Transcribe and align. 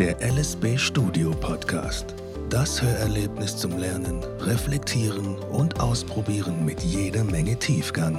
Der 0.00 0.16
LSB 0.22 0.78
Studio 0.78 1.30
Podcast. 1.30 2.14
Das 2.48 2.80
Hörerlebnis 2.80 3.54
zum 3.54 3.76
Lernen, 3.76 4.24
Reflektieren 4.38 5.36
und 5.50 5.78
Ausprobieren 5.78 6.64
mit 6.64 6.80
jeder 6.80 7.22
Menge 7.22 7.54
Tiefgang. 7.58 8.18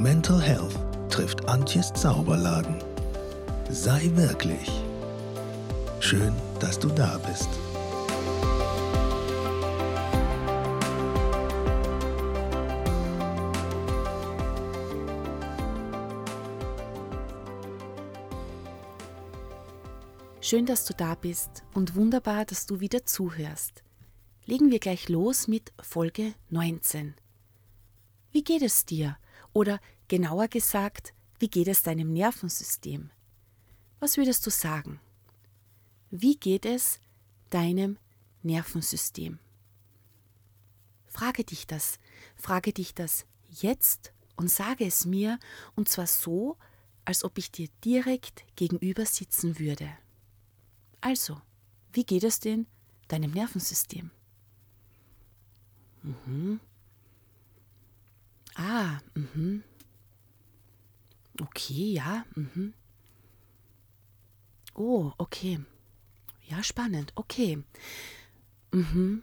Mental 0.00 0.42
Health 0.42 0.74
trifft 1.10 1.48
Antjes 1.48 1.92
Zauberladen. 1.92 2.74
Sei 3.70 4.10
wirklich. 4.16 4.68
Schön, 6.00 6.32
dass 6.58 6.80
du 6.80 6.88
da 6.88 7.20
bist. 7.24 7.50
Schön, 20.54 20.66
dass 20.66 20.84
du 20.84 20.94
da 20.94 21.16
bist 21.16 21.64
und 21.74 21.96
wunderbar, 21.96 22.44
dass 22.44 22.64
du 22.64 22.78
wieder 22.78 23.04
zuhörst. 23.04 23.82
Legen 24.46 24.70
wir 24.70 24.78
gleich 24.78 25.08
los 25.08 25.48
mit 25.48 25.72
Folge 25.82 26.32
19. 26.50 27.16
Wie 28.30 28.44
geht 28.44 28.62
es 28.62 28.86
dir? 28.86 29.18
Oder 29.52 29.80
genauer 30.06 30.46
gesagt, 30.46 31.12
wie 31.40 31.48
geht 31.48 31.66
es 31.66 31.82
deinem 31.82 32.12
Nervensystem? 32.12 33.10
Was 33.98 34.16
würdest 34.16 34.46
du 34.46 34.50
sagen? 34.50 35.00
Wie 36.12 36.36
geht 36.36 36.66
es 36.66 37.00
deinem 37.50 37.98
Nervensystem? 38.44 39.40
Frage 41.08 41.42
dich 41.42 41.66
das. 41.66 41.98
Frage 42.36 42.72
dich 42.72 42.94
das 42.94 43.26
jetzt 43.50 44.12
und 44.36 44.52
sage 44.52 44.86
es 44.86 45.04
mir, 45.04 45.40
und 45.74 45.88
zwar 45.88 46.06
so, 46.06 46.56
als 47.04 47.24
ob 47.24 47.38
ich 47.38 47.50
dir 47.50 47.66
direkt 47.84 48.44
gegenüber 48.54 49.04
sitzen 49.04 49.58
würde. 49.58 49.98
Also, 51.04 51.38
wie 51.92 52.04
geht 52.04 52.24
es 52.24 52.40
denn 52.40 52.66
deinem 53.08 53.32
Nervensystem? 53.32 54.10
Mhm. 56.02 56.60
Ah, 58.54 59.00
mhm. 59.12 59.62
Okay, 61.38 61.92
ja, 61.92 62.24
mhm. 62.34 62.72
Oh, 64.72 65.12
okay. 65.18 65.60
Ja, 66.48 66.62
spannend. 66.62 67.12
Okay. 67.16 67.62
Mhm. 68.72 69.22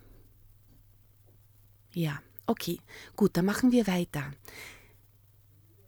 Ja, 1.93 2.21
okay. 2.45 2.79
Gut, 3.15 3.35
dann 3.35 3.45
machen 3.45 3.71
wir 3.71 3.87
weiter. 3.87 4.31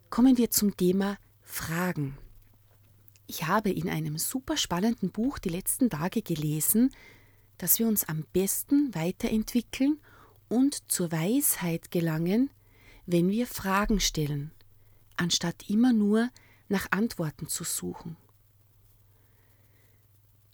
Kommen 0.09 0.37
wir 0.37 0.49
zum 0.49 0.75
Thema 0.75 1.19
Fragen. 1.43 2.17
Ich 3.35 3.45
habe 3.47 3.71
in 3.71 3.89
einem 3.89 4.19
super 4.19 4.57
spannenden 4.57 5.09
Buch 5.09 5.39
die 5.39 5.49
letzten 5.49 5.89
Tage 5.89 6.21
gelesen, 6.21 6.91
dass 7.57 7.79
wir 7.79 7.87
uns 7.87 8.07
am 8.07 8.25
besten 8.31 8.93
weiterentwickeln 8.93 9.99
und 10.49 10.91
zur 10.91 11.11
Weisheit 11.11 11.89
gelangen, 11.89 12.51
wenn 13.07 13.31
wir 13.31 13.47
Fragen 13.47 13.99
stellen, 13.99 14.51
anstatt 15.17 15.67
immer 15.67 15.93
nur 15.93 16.29
nach 16.69 16.91
Antworten 16.91 17.47
zu 17.47 17.63
suchen. 17.63 18.17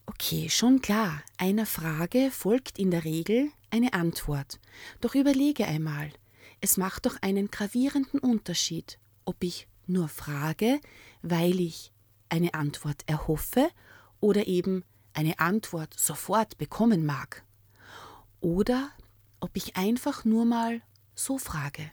Okay, 0.05 0.47
schon 0.49 0.80
klar, 0.80 1.21
einer 1.36 1.66
Frage 1.66 2.31
folgt 2.31 2.80
in 2.80 2.91
der 2.91 3.03
Regel 3.03 3.52
eine 3.71 3.91
Antwort. 3.91 4.58
Doch 5.02 5.16
überlege 5.16 5.66
einmal, 5.66 6.14
es 6.61 6.77
macht 6.77 7.08
doch 7.08 7.17
einen 7.21 7.52
gravierenden 7.52 8.21
Unterschied, 8.21 8.99
ob 9.25 9.43
ich 9.43 9.67
nur 9.86 10.08
frage, 10.08 10.80
weil 11.21 11.59
ich 11.59 11.91
eine 12.30 12.53
Antwort 12.53 13.03
erhoffe 13.08 13.69
oder 14.19 14.47
eben 14.47 14.83
eine 15.14 15.39
Antwort 15.39 15.93
sofort 15.99 16.58
bekommen 16.58 17.05
mag. 17.05 17.43
Oder 18.42 18.92
ob 19.39 19.52
ich 19.55 19.76
einfach 19.76 20.26
nur 20.26 20.45
mal 20.45 20.81
so 21.15 21.37
frage. 21.37 21.92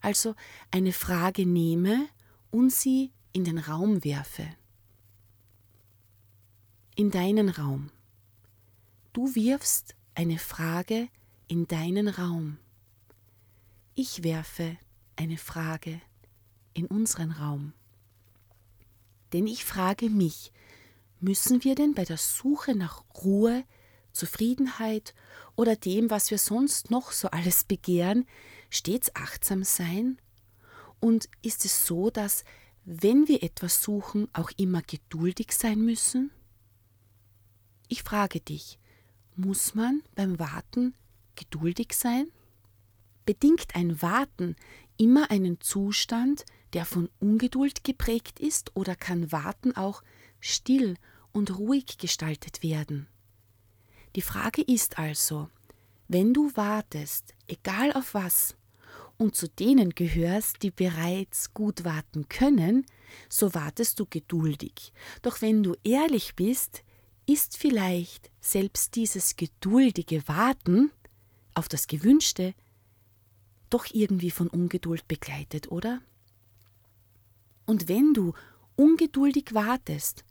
Also 0.00 0.34
eine 0.70 0.92
Frage 0.92 1.46
nehme 1.46 2.08
und 2.50 2.72
sie 2.72 3.12
in 3.32 3.44
den 3.44 3.58
Raum 3.58 4.04
werfe. 4.04 4.46
In 6.94 7.10
deinen 7.10 7.48
Raum. 7.48 7.90
Du 9.12 9.34
wirfst 9.34 9.94
eine 10.14 10.38
Frage 10.38 11.08
in 11.48 11.66
deinen 11.66 12.08
Raum. 12.08 12.58
Ich 13.94 14.22
werfe 14.22 14.76
eine 15.16 15.38
Frage 15.38 16.00
in 16.74 16.86
unseren 16.86 17.30
Raum. 17.30 17.72
Denn 19.32 19.46
ich 19.46 19.64
frage 19.64 20.10
mich, 20.10 20.52
müssen 21.20 21.64
wir 21.64 21.74
denn 21.74 21.94
bei 21.94 22.04
der 22.04 22.18
Suche 22.18 22.74
nach 22.74 23.04
Ruhe, 23.22 23.64
Zufriedenheit 24.12 25.14
oder 25.56 25.76
dem, 25.76 26.10
was 26.10 26.30
wir 26.30 26.38
sonst 26.38 26.90
noch 26.90 27.12
so 27.12 27.28
alles 27.28 27.64
begehren, 27.64 28.26
stets 28.70 29.14
achtsam 29.14 29.64
sein? 29.64 30.18
Und 31.00 31.28
ist 31.42 31.64
es 31.64 31.86
so, 31.86 32.10
dass, 32.10 32.44
wenn 32.84 33.28
wir 33.28 33.42
etwas 33.42 33.82
suchen, 33.82 34.28
auch 34.32 34.50
immer 34.56 34.82
geduldig 34.82 35.52
sein 35.52 35.80
müssen? 35.80 36.30
Ich 37.88 38.02
frage 38.02 38.40
dich, 38.40 38.78
muss 39.36 39.74
man 39.74 40.02
beim 40.14 40.38
Warten 40.38 40.94
geduldig 41.36 41.94
sein? 41.94 42.28
Bedingt 43.24 43.74
ein 43.74 44.02
Warten 44.02 44.56
immer 44.96 45.30
einen 45.30 45.60
Zustand, 45.60 46.44
der 46.72 46.84
von 46.84 47.08
Ungeduld 47.20 47.84
geprägt 47.84 48.40
ist, 48.40 48.76
oder 48.76 48.96
kann 48.96 49.32
Warten 49.32 49.76
auch 49.76 50.02
still 50.40 50.96
und 51.32 51.58
ruhig 51.58 51.98
gestaltet 51.98 52.62
werden? 52.62 53.08
Die 54.16 54.22
Frage 54.22 54.62
ist 54.62 54.98
also, 54.98 55.48
wenn 56.08 56.34
du 56.34 56.54
wartest, 56.54 57.34
egal 57.46 57.92
auf 57.92 58.14
was, 58.14 58.56
und 59.16 59.36
zu 59.36 59.48
denen 59.48 59.90
gehörst, 59.90 60.62
die 60.62 60.70
bereits 60.70 61.54
gut 61.54 61.84
warten 61.84 62.28
können, 62.28 62.84
so 63.28 63.54
wartest 63.54 64.00
du 64.00 64.06
geduldig. 64.06 64.92
Doch 65.22 65.40
wenn 65.42 65.62
du 65.62 65.76
ehrlich 65.84 66.34
bist, 66.34 66.82
ist 67.26 67.56
vielleicht 67.56 68.30
selbst 68.40 68.96
dieses 68.96 69.36
geduldige 69.36 70.26
Warten 70.26 70.90
auf 71.54 71.68
das 71.68 71.86
Gewünschte 71.86 72.54
doch 73.70 73.86
irgendwie 73.92 74.30
von 74.30 74.48
Ungeduld 74.48 75.06
begleitet, 75.08 75.70
oder? 75.70 76.02
Und 77.72 77.88
wenn 77.88 78.12
du 78.12 78.34
ungeduldig 78.76 79.54
wartest, 79.54 80.26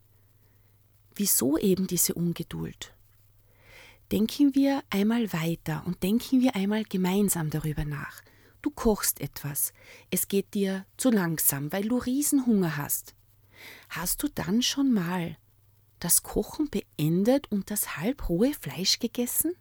wieso 1.16 1.58
eben 1.58 1.88
diese 1.88 2.14
Ungeduld? 2.14 2.94
Denken 4.12 4.54
wir 4.54 4.84
einmal 4.92 5.34
weiter 5.34 5.82
und 5.88 6.04
denken 6.04 6.42
wir 6.42 6.56
einmal 6.56 6.84
gemeinsam 6.84 7.50
darüber 7.50 7.84
nach. 7.84 8.22
Du 8.62 8.70
kochst 8.70 9.20
etwas, 9.20 9.74
es 10.12 10.28
geht 10.28 10.54
dir 10.54 10.86
zu 10.98 11.10
langsam, 11.10 11.72
weil 11.72 11.88
du 11.88 11.98
Riesenhunger 11.98 12.78
hast. 12.78 13.16
Hast 13.90 14.22
du 14.22 14.28
dann 14.28 14.62
schon 14.62 14.94
mal 14.94 15.36
das 15.98 16.22
Kochen 16.22 16.70
beendet 16.70 17.52
und 17.52 17.72
das 17.72 17.98
halbrohe 17.98 18.54
Fleisch 18.54 19.00
gegessen? 19.00 19.56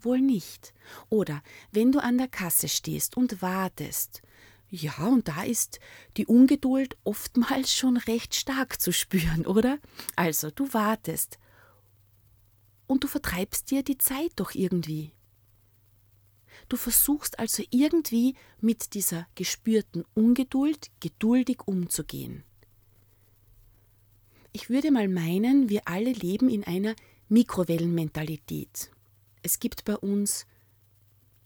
Wohl 0.00 0.20
nicht. 0.20 0.72
Oder 1.08 1.42
wenn 1.72 1.90
du 1.90 2.00
an 2.00 2.16
der 2.16 2.28
Kasse 2.28 2.68
stehst 2.68 3.16
und 3.16 3.42
wartest, 3.42 4.22
ja, 4.70 5.06
und 5.06 5.28
da 5.28 5.42
ist 5.42 5.80
die 6.16 6.26
Ungeduld 6.26 6.96
oftmals 7.04 7.72
schon 7.72 7.96
recht 7.96 8.34
stark 8.34 8.80
zu 8.80 8.92
spüren, 8.92 9.46
oder? 9.46 9.78
Also, 10.14 10.50
du 10.50 10.72
wartest 10.74 11.38
und 12.86 13.04
du 13.04 13.08
vertreibst 13.08 13.70
dir 13.70 13.82
die 13.82 13.98
Zeit 13.98 14.32
doch 14.36 14.54
irgendwie. 14.54 15.12
Du 16.68 16.76
versuchst 16.76 17.38
also 17.38 17.62
irgendwie 17.70 18.34
mit 18.60 18.94
dieser 18.94 19.26
gespürten 19.36 20.04
Ungeduld 20.14 20.90
geduldig 21.00 21.66
umzugehen. 21.66 22.44
Ich 24.52 24.68
würde 24.68 24.90
mal 24.90 25.08
meinen, 25.08 25.68
wir 25.68 25.82
alle 25.86 26.12
leben 26.12 26.50
in 26.50 26.64
einer 26.64 26.94
Mikrowellenmentalität. 27.28 28.90
Es 29.42 29.60
gibt 29.60 29.84
bei 29.84 29.96
uns 29.96 30.46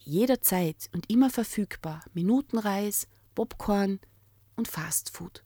jederzeit 0.05 0.89
und 0.93 1.09
immer 1.09 1.29
verfügbar 1.29 2.03
Minutenreis, 2.13 3.07
Popcorn 3.35 3.99
und 4.55 4.67
Fastfood. 4.67 5.43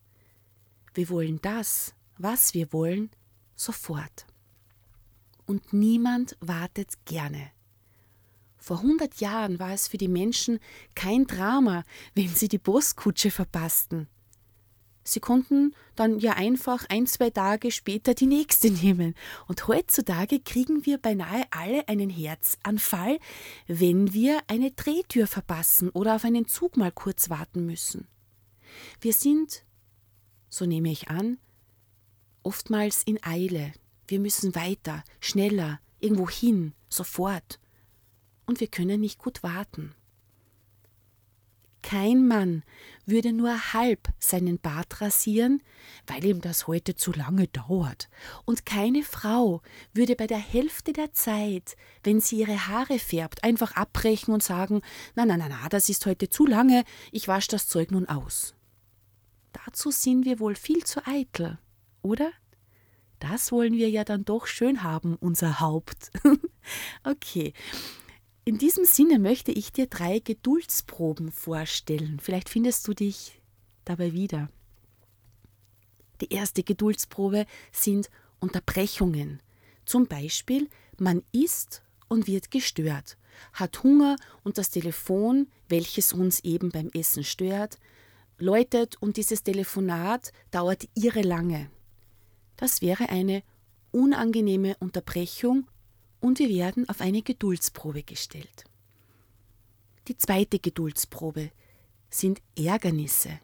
Wir 0.94 1.08
wollen 1.08 1.40
das, 1.40 1.94
was 2.16 2.54
wir 2.54 2.72
wollen, 2.72 3.10
sofort. 3.54 4.26
Und 5.46 5.72
niemand 5.72 6.36
wartet 6.40 7.04
gerne. 7.04 7.50
Vor 8.58 8.78
100 8.78 9.20
Jahren 9.20 9.58
war 9.58 9.72
es 9.72 9.88
für 9.88 9.96
die 9.96 10.08
Menschen 10.08 10.58
kein 10.94 11.26
Drama, 11.26 11.84
wenn 12.14 12.28
sie 12.28 12.48
die 12.48 12.58
Postkutsche 12.58 13.30
verpassten. 13.30 14.08
Sie 15.12 15.20
konnten 15.20 15.74
dann 15.96 16.18
ja 16.18 16.34
einfach 16.34 16.84
ein, 16.88 17.06
zwei 17.06 17.30
Tage 17.30 17.70
später 17.70 18.14
die 18.14 18.26
nächste 18.26 18.70
nehmen. 18.70 19.14
Und 19.46 19.66
heutzutage 19.66 20.40
kriegen 20.40 20.84
wir 20.84 20.98
beinahe 20.98 21.44
alle 21.50 21.88
einen 21.88 22.10
Herzanfall, 22.10 23.18
wenn 23.66 24.12
wir 24.12 24.40
eine 24.48 24.70
Drehtür 24.70 25.26
verpassen 25.26 25.88
oder 25.90 26.16
auf 26.16 26.24
einen 26.24 26.46
Zug 26.46 26.76
mal 26.76 26.92
kurz 26.92 27.30
warten 27.30 27.64
müssen. 27.64 28.06
Wir 29.00 29.12
sind, 29.12 29.64
so 30.48 30.66
nehme 30.66 30.90
ich 30.90 31.08
an, 31.08 31.38
oftmals 32.42 33.02
in 33.02 33.22
Eile. 33.22 33.72
Wir 34.06 34.20
müssen 34.20 34.54
weiter, 34.54 35.04
schneller, 35.20 35.80
irgendwo 36.00 36.28
hin, 36.28 36.74
sofort. 36.88 37.58
Und 38.46 38.60
wir 38.60 38.68
können 38.68 39.00
nicht 39.00 39.18
gut 39.18 39.42
warten. 39.42 39.94
Kein 41.88 42.28
Mann 42.28 42.64
würde 43.06 43.32
nur 43.32 43.72
halb 43.72 44.10
seinen 44.18 44.58
Bart 44.58 45.00
rasieren, 45.00 45.62
weil 46.06 46.22
ihm 46.22 46.42
das 46.42 46.66
heute 46.66 46.94
zu 46.94 47.12
lange 47.12 47.48
dauert. 47.48 48.10
Und 48.44 48.66
keine 48.66 49.02
Frau 49.02 49.62
würde 49.94 50.14
bei 50.14 50.26
der 50.26 50.36
Hälfte 50.36 50.92
der 50.92 51.14
Zeit, 51.14 51.78
wenn 52.04 52.20
sie 52.20 52.40
ihre 52.40 52.68
Haare 52.68 52.98
färbt, 52.98 53.42
einfach 53.42 53.74
abbrechen 53.74 54.34
und 54.34 54.42
sagen, 54.42 54.82
na, 55.14 55.24
na, 55.24 55.38
na, 55.38 55.48
na, 55.48 55.66
das 55.70 55.88
ist 55.88 56.04
heute 56.04 56.28
zu 56.28 56.44
lange, 56.44 56.84
ich 57.10 57.26
wasche 57.26 57.48
das 57.48 57.68
Zeug 57.68 57.90
nun 57.90 58.06
aus. 58.06 58.54
Dazu 59.64 59.90
sind 59.90 60.26
wir 60.26 60.40
wohl 60.40 60.56
viel 60.56 60.84
zu 60.84 61.06
eitel, 61.06 61.58
oder? 62.02 62.30
Das 63.18 63.50
wollen 63.50 63.72
wir 63.72 63.88
ja 63.88 64.04
dann 64.04 64.26
doch 64.26 64.46
schön 64.46 64.82
haben, 64.82 65.16
unser 65.16 65.58
Haupt. 65.60 66.10
okay. 67.04 67.54
In 68.48 68.56
diesem 68.56 68.86
Sinne 68.86 69.18
möchte 69.18 69.52
ich 69.52 69.72
dir 69.72 69.88
drei 69.88 70.20
Geduldsproben 70.20 71.32
vorstellen. 71.32 72.18
Vielleicht 72.18 72.48
findest 72.48 72.88
du 72.88 72.94
dich 72.94 73.42
dabei 73.84 74.14
wieder. 74.14 74.48
Die 76.22 76.32
erste 76.32 76.62
Geduldsprobe 76.62 77.44
sind 77.72 78.08
Unterbrechungen. 78.40 79.42
Zum 79.84 80.06
Beispiel, 80.06 80.70
man 80.96 81.24
isst 81.30 81.82
und 82.08 82.26
wird 82.26 82.50
gestört, 82.50 83.18
hat 83.52 83.82
Hunger 83.82 84.16
und 84.44 84.56
das 84.56 84.70
Telefon, 84.70 85.48
welches 85.68 86.14
uns 86.14 86.40
eben 86.40 86.70
beim 86.70 86.88
Essen 86.94 87.24
stört, 87.24 87.78
läutet 88.38 88.96
und 89.02 89.18
dieses 89.18 89.42
Telefonat 89.42 90.32
dauert 90.50 90.88
irre 90.94 91.20
lange. 91.20 91.70
Das 92.56 92.80
wäre 92.80 93.10
eine 93.10 93.42
unangenehme 93.90 94.74
Unterbrechung 94.80 95.66
und 96.20 96.38
wir 96.38 96.48
werden 96.48 96.88
auf 96.88 97.00
eine 97.00 97.22
Geduldsprobe 97.22 98.02
gestellt. 98.02 98.64
Die 100.08 100.16
zweite 100.16 100.58
Geduldsprobe 100.58 101.50
sind 102.10 102.40
Ärgernisse, 102.56 103.40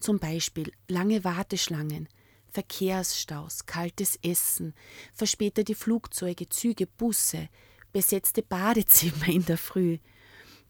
zum 0.00 0.18
Beispiel 0.18 0.72
lange 0.88 1.24
Warteschlangen, 1.24 2.08
Verkehrsstaus, 2.50 3.66
kaltes 3.66 4.18
Essen, 4.22 4.74
verspätete 5.12 5.74
Flugzeuge, 5.74 6.48
Züge, 6.48 6.86
Busse, 6.86 7.48
besetzte 7.92 8.42
Badezimmer 8.42 9.28
in 9.28 9.44
der 9.44 9.58
Früh, 9.58 9.98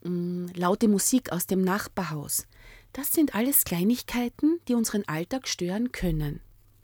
mm, 0.02 0.46
laute 0.54 0.88
Musik 0.88 1.32
aus 1.32 1.46
dem 1.46 1.62
Nachbarhaus. 1.62 2.46
Das 2.92 3.12
sind 3.12 3.34
alles 3.34 3.64
Kleinigkeiten, 3.64 4.60
die 4.68 4.74
unseren 4.74 5.04
Alltag 5.06 5.46
stören 5.46 5.92
können. 5.92 6.40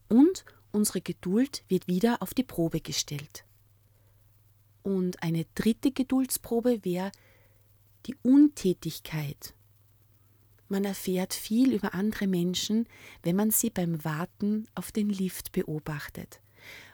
Und 0.08 0.44
unsere 0.70 1.00
Geduld 1.00 1.64
wird 1.68 1.88
wieder 1.88 2.22
auf 2.22 2.34
die 2.34 2.44
Probe 2.44 2.80
gestellt. 2.80 3.44
Und 4.84 5.22
eine 5.22 5.46
dritte 5.54 5.90
Geduldsprobe 5.90 6.84
wäre 6.84 7.10
die 8.06 8.14
Untätigkeit. 8.22 9.54
Man 10.68 10.84
erfährt 10.84 11.34
viel 11.34 11.72
über 11.72 11.94
andere 11.94 12.26
Menschen, 12.26 12.86
wenn 13.22 13.34
man 13.34 13.50
sie 13.50 13.70
beim 13.70 14.04
Warten 14.04 14.68
auf 14.74 14.92
den 14.92 15.08
Lift 15.08 15.52
beobachtet. 15.52 16.40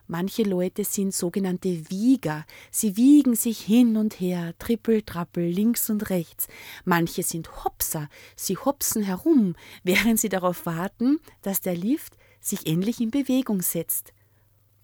Manche 0.06 0.42
Leute 0.42 0.84
sind 0.84 1.14
sogenannte 1.14 1.90
Wieger. 1.90 2.44
Sie 2.70 2.96
wiegen 2.96 3.36
sich 3.36 3.60
hin 3.60 3.96
und 3.96 4.20
her, 4.20 4.54
trippel, 4.58 5.02
trappel, 5.02 5.44
links 5.44 5.90
und 5.90 6.10
rechts. 6.10 6.48
Manche 6.84 7.22
sind 7.22 7.64
Hopser. 7.64 8.08
Sie 8.34 8.56
hopsen 8.56 9.02
herum, 9.02 9.54
während 9.84 10.20
sie 10.20 10.28
darauf 10.28 10.64
warten, 10.64 11.20
dass 11.42 11.60
der 11.60 11.76
Lift 11.76 12.16
sich 12.40 12.66
endlich 12.66 13.00
in 13.00 13.10
Bewegung 13.10 13.62
setzt. 13.62 14.12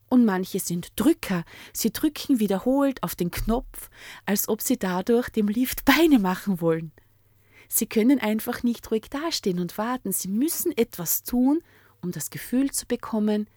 Und 0.09 0.25
manche 0.25 0.61
sind 0.61 0.93
Drücker, 0.97 1.45
sie 1.73 1.93
drücken 1.93 2.39
wiederholt 2.39 3.03
auf 3.03 3.15
den 3.15 3.31
Knopf, 3.31 3.91
als 4.25 4.49
ob 4.49 4.63
sie 4.63 4.79
dadurch 4.79 5.29
dem 5.31 5.49
Lift 5.49 5.85
Beine 5.85 6.19
machen 6.19 6.61
wollen. 6.61 6.93
Sie 7.69 7.87
können 7.87 8.21
einfach 8.21 8.63
nicht 8.63 8.91
ruhig 8.91 9.11
dastehen 9.11 9.59
und 9.59 9.77
warten, 9.79 10.13
sie 10.13 10.29
müssen 10.29 10.77
etwas 10.77 11.25
tun, 11.25 11.61
um 12.03 12.13
das 12.13 12.31
Gefühl 12.31 12.71
zu 12.71 12.87
bekommen, 12.87 13.49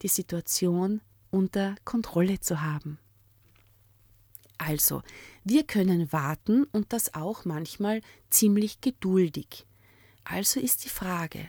die 0.00 0.08
Situation 0.08 1.02
unter 1.30 1.74
Kontrolle 1.84 2.40
zu 2.40 2.62
haben. 2.62 2.98
Also, 4.56 5.02
wir 5.44 5.64
können 5.64 6.12
warten 6.12 6.64
und 6.72 6.92
das 6.92 7.14
auch 7.14 7.44
manchmal 7.44 8.00
ziemlich 8.30 8.80
geduldig. 8.80 9.66
Also 10.24 10.58
ist 10.60 10.84
die 10.84 10.88
Frage, 10.90 11.48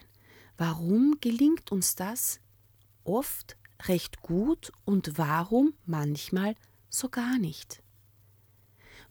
warum 0.57 1.17
gelingt 1.19 1.71
uns 1.71 1.95
das 1.95 2.39
oft 3.03 3.57
recht 3.87 4.21
gut 4.21 4.71
und 4.85 5.17
warum 5.17 5.73
manchmal 5.85 6.55
so 6.89 7.09
gar 7.09 7.37
nicht? 7.37 7.81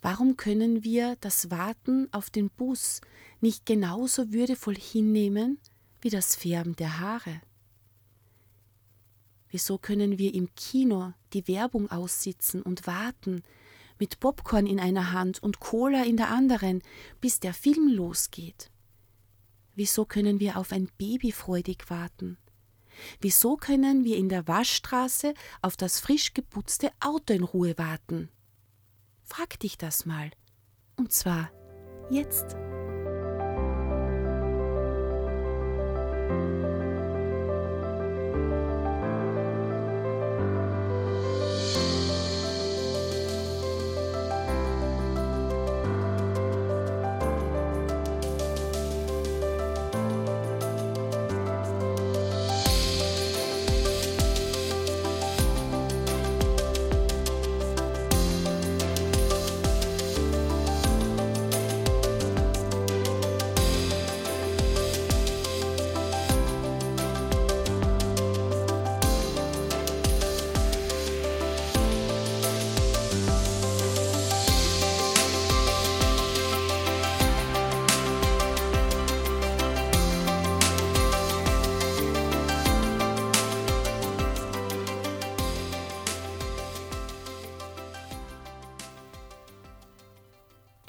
Warum 0.00 0.36
können 0.36 0.84
wir 0.84 1.16
das 1.20 1.50
Warten 1.50 2.08
auf 2.12 2.30
den 2.30 2.50
Bus 2.50 3.00
nicht 3.40 3.66
genauso 3.66 4.32
würdevoll 4.32 4.76
hinnehmen 4.76 5.58
wie 6.00 6.10
das 6.10 6.36
Färben 6.36 6.76
der 6.76 7.00
Haare? 7.00 7.40
Wieso 9.50 9.78
können 9.78 10.18
wir 10.18 10.34
im 10.34 10.54
Kino 10.54 11.14
die 11.32 11.48
Werbung 11.48 11.90
aussitzen 11.90 12.62
und 12.62 12.86
warten, 12.86 13.42
mit 13.98 14.20
Popcorn 14.20 14.66
in 14.66 14.78
einer 14.78 15.12
Hand 15.12 15.42
und 15.42 15.58
Cola 15.58 16.04
in 16.04 16.16
der 16.16 16.30
anderen, 16.30 16.82
bis 17.20 17.40
der 17.40 17.54
Film 17.54 17.88
losgeht? 17.88 18.70
Wieso 19.74 20.04
können 20.04 20.38
wir 20.38 20.56
auf 20.58 20.72
ein 20.72 20.88
Baby 20.98 21.32
freudig 21.32 21.90
warten? 21.90 22.36
Wieso 23.20 23.56
können 23.56 24.04
wir 24.04 24.16
in 24.16 24.28
der 24.28 24.46
Waschstraße 24.48 25.34
auf 25.62 25.76
das 25.76 26.00
frisch 26.00 26.34
geputzte 26.34 26.90
Auto 27.00 27.32
in 27.32 27.42
Ruhe 27.42 27.76
warten? 27.78 28.28
Frag 29.24 29.58
dich 29.60 29.78
das 29.78 30.06
mal. 30.06 30.30
Und 30.96 31.12
zwar 31.12 31.50
jetzt. 32.10 32.56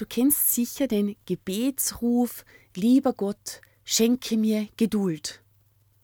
Kennst 0.09 0.53
sicher 0.53 0.87
den 0.87 1.15
Gebetsruf, 1.25 2.43
lieber 2.75 3.13
Gott, 3.13 3.61
schenke 3.83 4.37
mir 4.37 4.67
Geduld. 4.77 5.41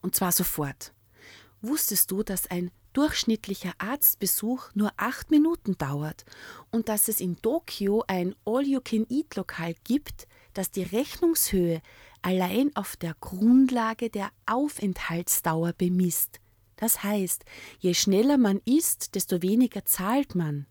Und 0.01 0.15
zwar 0.15 0.31
sofort. 0.31 0.93
Wusstest 1.61 2.11
du, 2.11 2.23
dass 2.23 2.47
ein 2.47 2.71
durchschnittlicher 2.93 3.73
Arztbesuch 3.77 4.69
nur 4.73 4.91
acht 4.95 5.29
Minuten 5.29 5.77
dauert 5.77 6.23
und 6.71 6.87
dass 6.87 7.07
es 7.07 7.19
in 7.19 7.41
Tokio 7.41 8.03
ein 8.07 8.35
All-You-Can-Eat-Lokal 8.45 9.75
gibt, 9.83 10.27
das 10.53 10.71
die 10.71 10.83
Rechnungshöhe 10.83 11.81
allein 12.21 12.73
auf 12.75 12.95
der 12.95 13.15
Grundlage 13.19 14.09
der 14.09 14.29
Aufenthaltsdauer 14.45 15.73
bemisst? 15.73 16.39
Das 16.77 17.03
heißt, 17.03 17.43
je 17.79 17.93
schneller 17.93 18.37
man 18.37 18.61
isst, 18.65 19.15
desto 19.15 19.41
weniger 19.41 19.85
zahlt 19.85 20.35
man. 20.35 20.65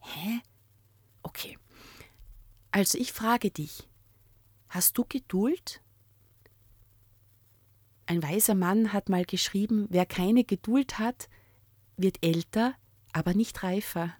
Hä? 0.00 0.40
Okay. 1.22 1.58
Also 2.72 2.98
ich 2.98 3.12
frage 3.12 3.50
dich, 3.50 3.88
hast 4.68 4.98
du 4.98 5.04
Geduld? 5.08 5.80
Ein 8.06 8.22
weiser 8.22 8.54
Mann 8.54 8.92
hat 8.92 9.08
mal 9.08 9.24
geschrieben, 9.24 9.86
wer 9.90 10.06
keine 10.06 10.44
Geduld 10.44 10.98
hat, 10.98 11.28
wird 11.96 12.18
älter, 12.24 12.74
aber 13.12 13.34
nicht 13.34 13.62
reifer. 13.62 14.12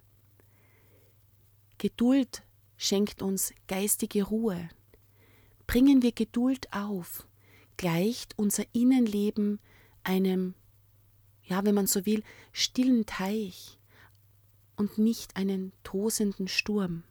Geduld 1.78 2.44
schenkt 2.76 3.22
uns 3.22 3.52
geistige 3.66 4.22
Ruhe. 4.22 4.68
Bringen 5.66 6.02
wir 6.02 6.12
Geduld 6.12 6.72
auf, 6.72 7.26
gleicht 7.76 8.38
unser 8.38 8.64
Innenleben 8.72 9.58
einem 10.04 10.54
ja, 11.44 11.64
wenn 11.64 11.74
man 11.74 11.86
so 11.86 12.06
will, 12.06 12.22
stillen 12.52 13.06
Teich 13.06 13.78
und 14.76 14.98
nicht 14.98 15.36
einen 15.36 15.72
tosenden 15.82 16.48
Sturm. 16.48 17.02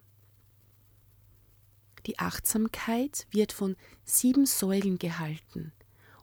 Die 2.05 2.19
Achtsamkeit 2.19 3.27
wird 3.31 3.53
von 3.53 3.75
sieben 4.03 4.45
Säulen 4.45 4.97
gehalten 4.97 5.71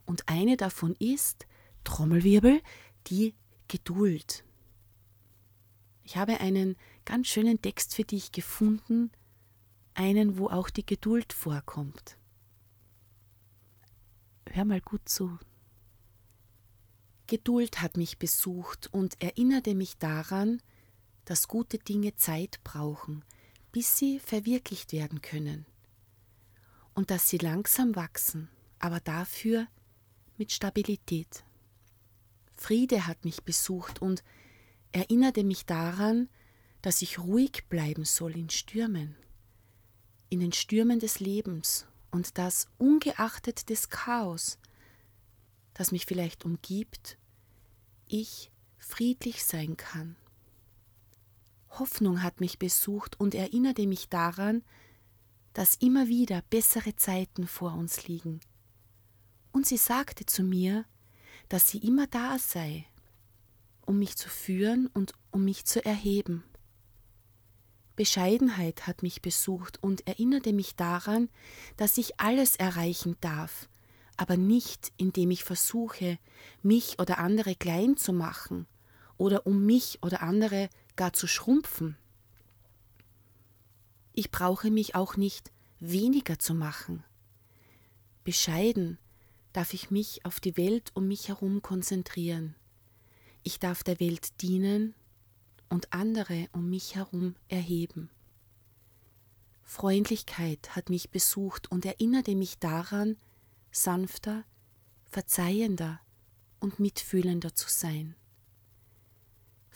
und 0.07 0.29
eine 0.29 0.57
davon 0.57 0.95
ist, 0.99 1.47
Trommelwirbel, 1.85 2.61
die 3.07 3.35
Geduld. 3.69 4.45
Ich 6.03 6.17
habe 6.17 6.41
einen 6.41 6.77
ganz 7.05 7.29
schönen 7.29 7.61
Text 7.61 7.95
für 7.95 8.05
dich 8.05 8.33
gefunden, 8.33 9.11
einen, 9.95 10.39
wo 10.39 10.49
auch 10.49 10.71
die 10.71 10.87
Geduld 10.87 11.33
vorkommt. 11.33 12.17
Hör 14.51 14.65
mal 14.65 14.81
gut 14.81 15.09
zu. 15.09 15.39
Geduld 17.27 17.83
hat 17.83 17.99
mich 17.99 18.19
besucht 18.19 18.89
und 18.93 19.21
erinnerte 19.21 19.75
mich 19.75 19.99
daran, 19.99 20.63
dass 21.27 21.47
gute 21.47 21.79
Dinge 21.79 22.17
Zeit 22.17 22.61
brauchen, 22.65 23.23
bis 23.73 23.97
sie 23.97 24.19
verwirklicht 24.19 24.93
werden 24.93 25.23
können, 25.23 25.67
und 26.95 27.11
dass 27.11 27.29
sie 27.29 27.39
langsam 27.39 27.97
wachsen, 27.97 28.49
aber 28.79 29.01
dafür 29.01 29.67
mit 30.37 30.53
Stabilität. 30.53 31.45
Friede 32.55 33.07
hat 33.07 33.25
mich 33.25 33.43
besucht 33.43 34.03
und 34.03 34.25
erinnerte 34.93 35.45
mich 35.45 35.67
daran, 35.67 36.29
dass 36.83 37.03
ich 37.03 37.19
ruhig 37.19 37.65
bleiben 37.69 38.05
soll 38.05 38.37
in 38.37 38.51
Stürmen, 38.51 39.17
in 40.29 40.41
den 40.41 40.53
Stürmen 40.53 40.99
des 41.01 41.21
Lebens 41.21 41.87
und 42.11 42.39
dass 42.39 42.69
ungeachtet 42.79 43.69
des 43.69 43.91
Chaos, 43.91 44.59
das 45.75 45.93
mich 45.93 46.07
vielleicht 46.07 46.45
umgibt, 46.45 47.19
ich 48.07 48.51
friedlich 48.79 49.45
sein 49.45 49.77
kann. 49.77 50.17
Hoffnung 51.71 52.23
hat 52.23 52.41
mich 52.41 52.59
besucht 52.59 53.21
und 53.21 53.35
erinnerte 53.35 53.87
mich 53.87 54.09
daran, 54.09 54.63
dass 55.53 55.75
immer 55.77 56.09
wieder 56.09 56.43
bessere 56.51 56.97
Zeiten 56.97 57.47
vor 57.47 57.75
uns 57.75 58.07
liegen. 58.07 58.41
Und 59.53 59.67
sie 59.67 59.77
sagte 59.77 60.27
zu 60.27 60.43
mir, 60.43 60.85
dass 61.49 61.69
sie 61.69 61.79
immer 61.79 62.07
da 62.07 62.39
sei, 62.39 62.87
um 63.87 63.99
mich 63.99 64.17
zu 64.17 64.29
führen 64.29 64.87
und 64.89 65.15
um 65.31 65.45
mich 65.45 65.65
zu 65.65 65.85
erheben. 65.85 66.45
Bescheidenheit 67.97 68.87
hat 68.87 69.03
mich 69.03 69.23
besucht 69.23 69.83
und 69.83 70.07
erinnerte 70.07 70.53
mich 70.53 70.77
daran, 70.77 71.29
dass 71.77 71.99
ich 71.99 72.21
alles 72.21 72.55
erreichen 72.55 73.17
darf, 73.21 73.69
aber 74.17 74.37
nicht 74.37 74.93
indem 74.97 75.33
ich 75.33 75.43
versuche, 75.43 76.19
mich 76.63 77.01
oder 77.01 77.19
andere 77.19 77.57
klein 77.57 77.97
zu 77.97 78.13
machen 78.13 78.67
oder 79.17 79.47
um 79.47 79.67
mich 79.67 79.99
oder 80.03 80.23
andere 80.23 80.69
gar 80.99 81.15
zu 81.15 81.27
schrumpfen. 81.27 81.97
Ich 84.13 84.31
brauche 84.31 84.71
mich 84.71 84.95
auch 84.95 85.17
nicht 85.17 85.51
weniger 85.81 86.39
zu 86.39 86.53
machen. 86.53 87.05
Bescheiden 88.25 88.99
darf 89.55 89.73
ich 89.73 89.91
mich 89.91 90.27
auf 90.27 90.41
die 90.41 90.57
Welt 90.59 90.91
um 90.95 91.09
mich 91.09 91.29
herum 91.29 91.63
konzentrieren. 91.63 92.55
Ich 93.45 93.59
darf 93.59 93.83
der 93.83 94.01
Welt 94.01 94.43
dienen 94.43 94.95
und 95.71 95.93
andere 95.93 96.49
um 96.53 96.69
mich 96.69 96.97
herum 96.97 97.37
erheben. 97.49 98.11
Freundlichkeit 99.63 100.75
hat 100.75 100.91
mich 100.91 101.11
besucht 101.11 101.71
und 101.71 101.85
erinnerte 101.85 102.35
mich 102.35 102.59
daran, 102.59 103.17
sanfter, 103.71 104.45
verzeihender 105.05 106.01
und 106.59 106.81
mitfühlender 106.81 107.55
zu 107.55 107.69
sein. 107.69 108.17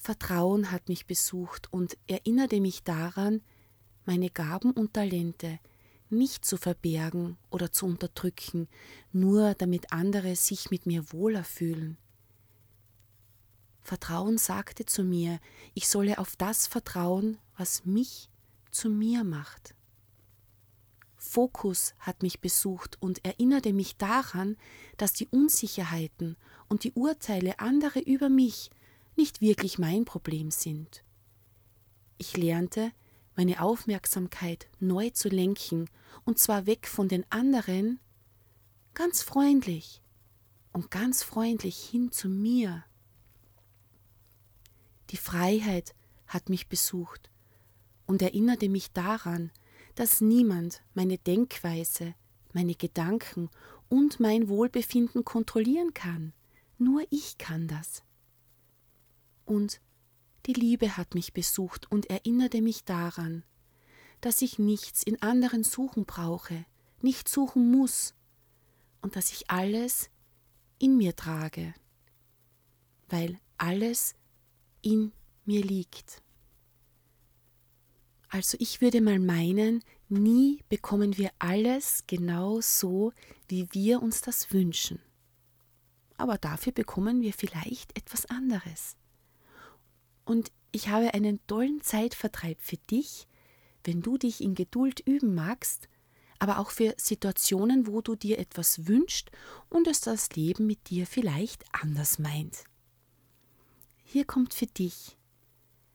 Vertrauen 0.02 0.72
hat 0.72 0.88
mich 0.88 1.06
besucht 1.06 1.72
und 1.72 1.96
erinnerte 2.08 2.60
mich 2.60 2.82
daran, 2.82 3.40
meine 4.04 4.30
Gaben 4.30 4.72
und 4.72 4.94
Talente 4.94 5.60
nicht 6.10 6.44
zu 6.44 6.56
verbergen 6.56 7.38
oder 7.50 7.70
zu 7.70 7.86
unterdrücken, 7.86 8.66
nur 9.12 9.54
damit 9.54 9.92
andere 9.92 10.34
sich 10.34 10.72
mit 10.72 10.86
mir 10.86 11.12
wohler 11.12 11.44
fühlen. 11.44 11.98
Vertrauen 13.80 14.38
sagte 14.38 14.86
zu 14.86 15.04
mir, 15.04 15.38
ich 15.72 15.88
solle 15.88 16.18
auf 16.18 16.34
das 16.34 16.66
vertrauen, 16.66 17.38
was 17.56 17.84
mich 17.84 18.28
zu 18.72 18.90
mir 18.90 19.22
macht. 19.22 19.76
Fokus 21.14 21.94
hat 22.00 22.24
mich 22.24 22.40
besucht 22.40 23.00
und 23.00 23.24
erinnerte 23.24 23.72
mich 23.72 23.98
daran, 23.98 24.56
dass 24.96 25.12
die 25.12 25.28
Unsicherheiten 25.28 26.36
und 26.68 26.82
die 26.82 26.92
Urteile 26.94 27.60
anderer 27.60 28.04
über 28.04 28.28
mich 28.28 28.72
nicht 29.16 29.40
wirklich 29.40 29.78
mein 29.78 30.04
Problem 30.04 30.50
sind. 30.50 31.04
Ich 32.18 32.36
lernte, 32.36 32.92
meine 33.36 33.62
Aufmerksamkeit 33.62 34.68
neu 34.78 35.10
zu 35.10 35.28
lenken, 35.28 35.88
und 36.24 36.38
zwar 36.38 36.66
weg 36.66 36.86
von 36.86 37.08
den 37.08 37.24
anderen, 37.30 38.00
ganz 38.94 39.22
freundlich 39.22 40.02
und 40.72 40.90
ganz 40.90 41.22
freundlich 41.22 41.76
hin 41.78 42.12
zu 42.12 42.28
mir. 42.28 42.84
Die 45.10 45.16
Freiheit 45.16 45.94
hat 46.26 46.48
mich 46.48 46.68
besucht 46.68 47.30
und 48.06 48.22
erinnerte 48.22 48.68
mich 48.68 48.92
daran, 48.92 49.50
dass 49.94 50.20
niemand 50.20 50.82
meine 50.94 51.18
Denkweise, 51.18 52.14
meine 52.52 52.74
Gedanken 52.74 53.50
und 53.88 54.20
mein 54.20 54.48
Wohlbefinden 54.48 55.24
kontrollieren 55.24 55.92
kann. 55.92 56.32
Nur 56.78 57.02
ich 57.10 57.36
kann 57.36 57.68
das. 57.68 58.02
Und 59.44 59.80
die 60.46 60.54
Liebe 60.54 60.96
hat 60.96 61.14
mich 61.14 61.32
besucht 61.32 61.90
und 61.90 62.06
erinnerte 62.10 62.62
mich 62.62 62.84
daran, 62.84 63.44
dass 64.20 64.42
ich 64.42 64.58
nichts 64.58 65.02
in 65.02 65.20
anderen 65.22 65.64
suchen 65.64 66.04
brauche, 66.04 66.64
nicht 67.00 67.28
suchen 67.28 67.70
muss 67.70 68.14
und 69.00 69.16
dass 69.16 69.32
ich 69.32 69.50
alles 69.50 70.10
in 70.78 70.96
mir 70.96 71.14
trage, 71.14 71.74
weil 73.08 73.38
alles 73.58 74.14
in 74.80 75.12
mir 75.44 75.62
liegt. 75.62 76.22
Also 78.28 78.56
ich 78.60 78.80
würde 78.80 79.00
mal 79.00 79.18
meinen, 79.18 79.84
nie 80.08 80.62
bekommen 80.68 81.18
wir 81.18 81.30
alles 81.38 82.04
genau 82.06 82.60
so, 82.60 83.12
wie 83.48 83.68
wir 83.72 84.02
uns 84.02 84.22
das 84.22 84.52
wünschen. 84.52 85.00
Aber 86.16 86.38
dafür 86.38 86.72
bekommen 86.72 87.20
wir 87.20 87.32
vielleicht 87.32 87.96
etwas 87.96 88.26
anderes. 88.26 88.96
Und 90.24 90.52
ich 90.70 90.88
habe 90.88 91.14
einen 91.14 91.44
tollen 91.46 91.80
Zeitvertreib 91.82 92.60
für 92.60 92.76
dich, 92.76 93.26
wenn 93.84 94.02
du 94.02 94.16
dich 94.16 94.40
in 94.40 94.54
Geduld 94.54 95.00
üben 95.00 95.34
magst, 95.34 95.88
aber 96.38 96.58
auch 96.58 96.70
für 96.70 96.94
Situationen, 96.96 97.86
wo 97.86 98.00
du 98.00 98.16
dir 98.16 98.38
etwas 98.38 98.86
wünschst 98.86 99.30
und 99.68 99.86
es 99.86 100.00
das 100.00 100.30
Leben 100.30 100.66
mit 100.66 100.90
dir 100.90 101.06
vielleicht 101.06 101.64
anders 101.72 102.18
meint. 102.18 102.64
Hier 104.04 104.24
kommt 104.24 104.52
für 104.54 104.66
dich 104.66 105.16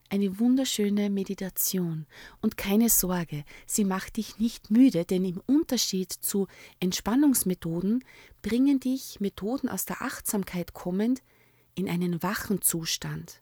eine 0.10 0.40
wunderschöne 0.40 1.10
Meditation 1.10 2.06
und 2.42 2.58
keine 2.58 2.90
Sorge, 2.90 3.44
sie 3.66 3.84
macht 3.84 4.18
dich 4.18 4.40
nicht 4.40 4.72
müde, 4.72 5.06
denn 5.06 5.26
im 5.26 5.42
Unterschied 5.46 6.12
zu 6.14 6.48
Entspannungsmethoden 6.80 8.04
bringen 8.42 8.80
dich 8.80 9.20
Methoden 9.20 9.68
aus 9.68 9.86
der 9.86 10.02
Achtsamkeit 10.02 10.74
kommend 10.74 11.22
in 11.76 11.90
einen 11.90 12.24
wachen 12.24 12.62
Zustand. 12.62 13.42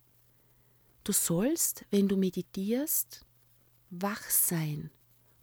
Du 1.05 1.12
sollst, 1.12 1.85
wenn 1.91 2.07
du 2.07 2.17
meditierst, 2.17 3.27
wach 3.91 4.24
sein 4.24 4.89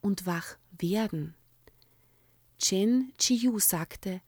und 0.01 0.27
wach 0.27 0.59
werden. 0.77 1.37
Chen 2.59 3.13
Chiyu 3.17 3.61
sagte, 3.61 4.21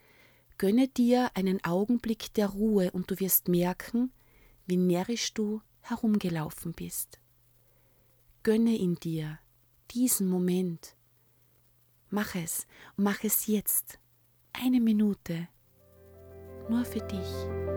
gönne 0.59 0.87
dir 0.87 1.33
einen 1.35 1.63
Augenblick 1.65 2.33
der 2.35 2.47
Ruhe 2.47 2.93
und 2.93 3.11
du 3.11 3.19
wirst 3.19 3.49
merken, 3.49 4.13
wie 4.67 4.77
närrisch 4.77 5.35
du 5.35 5.61
herumgelaufen 5.81 6.73
bist. 6.73 7.19
Gönne 8.45 8.79
in 8.79 8.95
dir 8.95 9.41
diesen 9.91 10.29
Moment. 10.29 10.97
Mach 12.11 12.37
es 12.37 12.69
mach 12.97 13.25
es 13.25 13.49
jetzt. 13.49 13.99
Eine 14.53 14.81
Minute. 14.81 15.49
Nur 16.69 16.85
für 16.85 17.01
dich. 17.01 17.75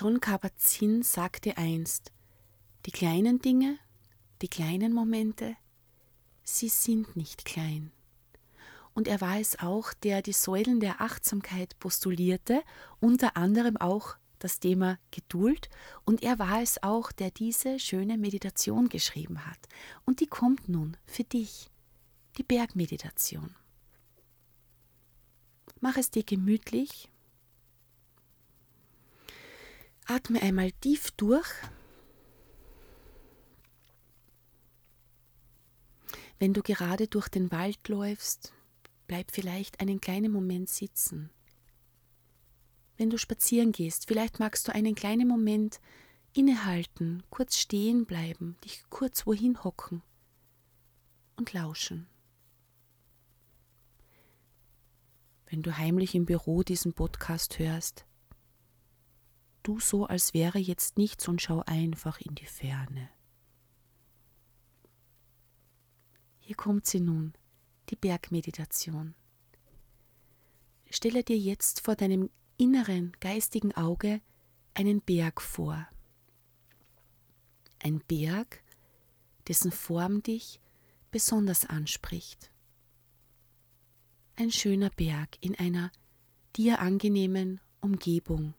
John 0.00 0.20
Kabat-Zinn 0.20 1.02
sagte 1.02 1.58
einst, 1.58 2.12
die 2.86 2.92
kleinen 2.92 3.40
Dinge, 3.40 3.80
die 4.42 4.46
kleinen 4.46 4.92
Momente, 4.92 5.56
sie 6.44 6.68
sind 6.68 7.16
nicht 7.16 7.44
klein. 7.44 7.90
Und 8.94 9.08
er 9.08 9.20
war 9.20 9.40
es 9.40 9.58
auch, 9.58 9.92
der 9.94 10.22
die 10.22 10.34
Säulen 10.34 10.78
der 10.78 11.00
Achtsamkeit 11.00 11.76
postulierte, 11.80 12.62
unter 13.00 13.36
anderem 13.36 13.76
auch 13.76 14.14
das 14.38 14.60
Thema 14.60 15.00
Geduld. 15.10 15.68
Und 16.04 16.22
er 16.22 16.38
war 16.38 16.62
es 16.62 16.80
auch, 16.80 17.10
der 17.10 17.32
diese 17.32 17.80
schöne 17.80 18.18
Meditation 18.18 18.88
geschrieben 18.88 19.46
hat. 19.46 19.58
Und 20.04 20.20
die 20.20 20.28
kommt 20.28 20.68
nun 20.68 20.96
für 21.06 21.24
dich, 21.24 21.72
die 22.36 22.44
Bergmeditation. 22.44 23.56
Mach 25.80 25.96
es 25.96 26.12
dir 26.12 26.22
gemütlich. 26.22 27.10
Atme 30.08 30.42
einmal 30.42 30.72
tief 30.72 31.10
durch. 31.12 31.48
Wenn 36.38 36.54
du 36.54 36.62
gerade 36.62 37.06
durch 37.06 37.28
den 37.28 37.52
Wald 37.52 37.88
läufst, 37.88 38.52
bleib 39.06 39.30
vielleicht 39.30 39.80
einen 39.80 40.00
kleinen 40.00 40.32
Moment 40.32 40.68
sitzen. 40.68 41.30
Wenn 42.96 43.10
du 43.10 43.18
spazieren 43.18 43.70
gehst, 43.70 44.06
vielleicht 44.08 44.40
magst 44.40 44.66
du 44.66 44.74
einen 44.74 44.94
kleinen 44.94 45.28
Moment 45.28 45.80
innehalten, 46.32 47.22
kurz 47.30 47.56
stehen 47.56 48.06
bleiben, 48.06 48.56
dich 48.64 48.84
kurz 48.90 49.26
wohin 49.26 49.62
hocken 49.62 50.02
und 51.36 51.52
lauschen. 51.52 52.08
wenn 55.50 55.62
du 55.62 55.76
heimlich 55.76 56.14
im 56.14 56.26
Büro 56.26 56.62
diesen 56.62 56.92
Podcast 56.92 57.58
hörst. 57.58 58.04
Du 59.68 59.80
so, 59.80 60.06
als 60.06 60.32
wäre 60.32 60.58
jetzt 60.58 60.96
nichts 60.96 61.28
und 61.28 61.42
schau 61.42 61.62
einfach 61.66 62.22
in 62.22 62.34
die 62.34 62.46
Ferne. 62.46 63.10
Hier 66.38 66.56
kommt 66.56 66.86
sie 66.86 67.00
nun, 67.00 67.34
die 67.90 67.96
Bergmeditation. 67.96 69.14
Stelle 70.88 71.22
dir 71.22 71.36
jetzt 71.36 71.82
vor 71.82 71.96
deinem 71.96 72.30
inneren 72.56 73.12
geistigen 73.20 73.76
Auge 73.76 74.22
einen 74.72 75.02
Berg 75.02 75.42
vor. 75.42 75.86
Ein 77.78 77.98
Berg, 78.00 78.64
dessen 79.48 79.70
Form 79.70 80.22
dich 80.22 80.62
besonders 81.10 81.66
anspricht 81.66 82.50
ein 84.38 84.50
schöner 84.52 84.88
Berg 84.90 85.36
in 85.40 85.56
einer 85.56 85.90
dir 86.54 86.78
angenehmen 86.78 87.60
Umgebung. 87.80 88.54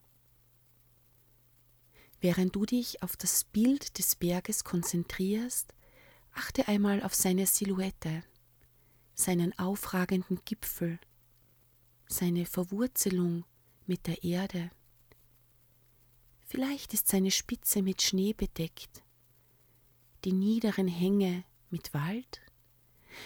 Während 2.21 2.55
du 2.55 2.65
dich 2.65 3.01
auf 3.01 3.15
das 3.15 3.44
Bild 3.46 3.98
des 3.98 4.15
Berges 4.15 4.63
konzentrierst, 4.63 5.74
achte 6.33 6.67
einmal 6.67 7.01
auf 7.03 7.15
seine 7.15 7.46
Silhouette, 7.46 8.24
seinen 9.13 9.57
aufragenden 9.57 10.39
Gipfel, 10.46 11.00
seine 12.07 12.46
Verwurzelung 12.46 13.46
mit 13.85 14.07
der 14.07 14.24
Erde. 14.24 14.72
Vielleicht 16.46 16.94
ist 16.94 17.07
seine 17.07 17.31
Spitze 17.31 17.81
mit 17.81 18.01
Schnee 18.01 18.33
bedeckt, 18.33 19.03
die 20.25 20.33
niederen 20.33 20.87
Hänge 20.87 21.44
mit 21.70 21.94
Wald 21.94 22.41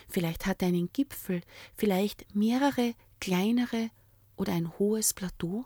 Vielleicht 0.08 0.46
hat 0.46 0.62
er 0.62 0.70
einen 0.70 0.92
Gipfel, 0.92 1.42
vielleicht 1.76 2.34
mehrere 2.36 2.96
kleinere 3.20 3.90
oder 4.36 4.54
ein 4.54 4.78
hohes 4.78 5.14
Plateau. 5.14 5.66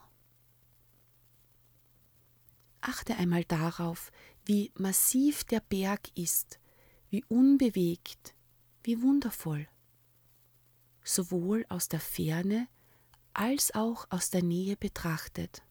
Achte 2.87 3.17
einmal 3.17 3.43
darauf, 3.43 4.13
wie 4.45 4.71
massiv 4.75 5.43
der 5.43 5.59
Berg 5.59 6.07
ist, 6.17 6.57
wie 7.09 7.21
unbewegt, 7.25 8.33
wie 8.81 9.01
wundervoll. 9.01 9.67
Sowohl 11.03 11.65
aus 11.67 11.89
der 11.89 11.99
Ferne 11.99 12.69
als 13.33 13.75
auch 13.75 14.07
aus 14.09 14.29
der 14.29 14.41
Nähe 14.41 14.77
betrachtet. 14.77 15.63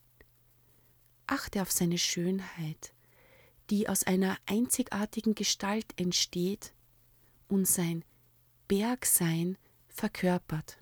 Achte 1.26 1.62
auf 1.62 1.72
seine 1.72 1.96
Schönheit, 1.96 2.92
die 3.70 3.88
aus 3.88 4.02
einer 4.02 4.37
einzigartigen 4.44 5.35
Gestalt 5.35 5.98
entsteht 5.98 6.74
und 7.48 7.66
sein 7.66 8.05
Bergsein 8.68 9.57
verkörpert. 9.88 10.79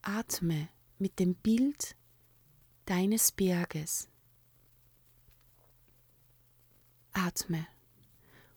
Atme 0.00 0.68
mit 0.98 1.18
dem 1.18 1.34
Bild 1.34 1.96
deines 2.92 3.32
Berges. 3.32 4.10
Atme 7.14 7.66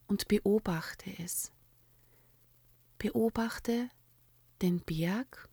und 0.07 0.27
beobachte 0.27 1.09
es. 1.19 1.53
Beobachte 2.97 3.89
den 4.61 4.81
Berg 4.81 5.47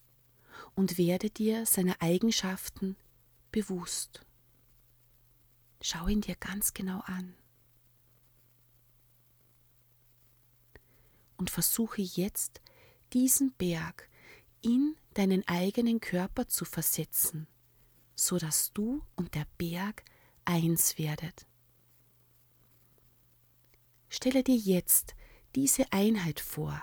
und 0.74 0.98
werde 0.98 1.30
dir 1.30 1.64
seiner 1.64 2.02
Eigenschaften 2.02 2.96
bewusst. 3.52 4.26
Schau 5.80 6.08
ihn 6.08 6.20
dir 6.20 6.34
ganz 6.34 6.74
genau 6.74 7.02
an. 7.06 7.36
und 11.36 11.50
versuche 11.50 12.02
jetzt, 12.02 12.60
diesen 13.12 13.52
Berg 13.54 14.08
in 14.60 14.96
deinen 15.14 15.46
eigenen 15.46 16.00
Körper 16.00 16.48
zu 16.48 16.64
versetzen, 16.64 17.48
so 18.22 18.38
dass 18.38 18.72
du 18.72 19.02
und 19.16 19.34
der 19.34 19.46
Berg 19.58 20.04
eins 20.44 20.96
werdet. 20.96 21.46
Stelle 24.08 24.44
dir 24.44 24.56
jetzt 24.56 25.14
diese 25.56 25.92
Einheit 25.92 26.38
vor. 26.38 26.80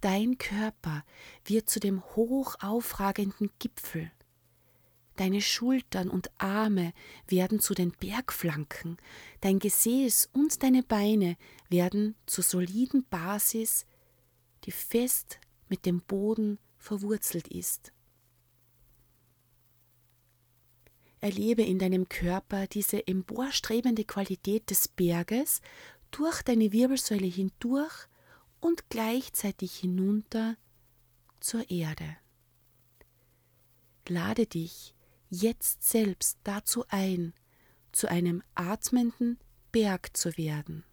Dein 0.00 0.36
Körper 0.36 1.04
wird 1.46 1.70
zu 1.70 1.80
dem 1.80 2.04
hoch 2.16 2.56
aufragenden 2.60 3.50
Gipfel. 3.58 4.10
Deine 5.16 5.40
Schultern 5.40 6.10
und 6.10 6.30
Arme 6.38 6.92
werden 7.28 7.60
zu 7.60 7.72
den 7.72 7.92
Bergflanken, 7.92 8.98
dein 9.40 9.60
Gesäß 9.60 10.28
und 10.32 10.62
deine 10.62 10.82
Beine 10.82 11.36
werden 11.70 12.16
zur 12.26 12.44
soliden 12.44 13.06
Basis 13.08 13.86
die 14.64 14.72
fest 14.72 15.38
mit 15.68 15.86
dem 15.86 16.00
Boden 16.00 16.58
verwurzelt 16.78 17.48
ist. 17.48 17.93
Erlebe 21.24 21.62
in 21.62 21.78
deinem 21.78 22.08
Körper 22.08 22.66
diese 22.66 23.06
emporstrebende 23.06 24.04
Qualität 24.04 24.70
des 24.70 24.88
Berges 24.88 25.60
durch 26.10 26.42
deine 26.42 26.72
Wirbelsäule 26.72 27.26
hindurch 27.26 28.06
und 28.60 28.88
gleichzeitig 28.88 29.74
hinunter 29.76 30.56
zur 31.40 31.68
Erde. 31.70 32.16
Lade 34.08 34.46
dich 34.46 34.94
jetzt 35.30 35.82
selbst 35.82 36.38
dazu 36.44 36.84
ein, 36.88 37.32
zu 37.90 38.08
einem 38.08 38.42
atmenden 38.54 39.38
Berg 39.72 40.16
zu 40.16 40.36
werden 40.36 40.84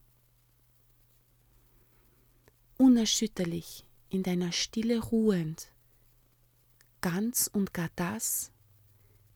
unerschütterlich 2.82 3.86
in 4.10 4.24
deiner 4.24 4.52
Stille 4.52 5.00
ruhend, 5.00 5.72
ganz 7.00 7.48
und 7.54 7.76
gar 7.76 7.90
das, 7.96 8.51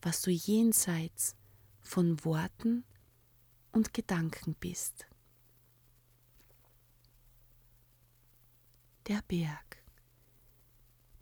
was 0.05 0.21
du 0.21 0.29
jenseits 0.29 1.35
von 1.81 2.23
Worten 2.23 2.85
und 3.71 3.91
Gedanken 3.91 4.53
bist. 4.53 5.07
Der 9.07 9.23
Berg. 9.27 9.83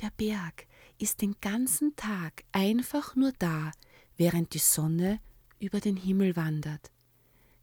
Der 0.02 0.12
Berg 0.18 0.68
ist 0.98 1.22
den 1.22 1.40
ganzen 1.40 1.96
Tag 1.96 2.44
einfach 2.52 3.16
nur 3.16 3.32
da, 3.40 3.72
während 4.18 4.54
die 4.54 4.60
Sonne 4.60 5.22
über 5.60 5.80
den 5.80 5.96
Himmel 5.96 6.36
wandert. 6.36 6.92